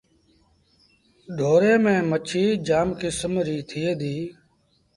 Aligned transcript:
ڍوري 1.37 1.73
ميݩ 1.83 2.05
مڇيٚ 2.09 2.59
جآم 2.67 2.87
ڪسم 3.01 3.33
ريٚ 3.47 3.65
ٿئي 3.69 3.87
ديٚ۔ 3.99 4.27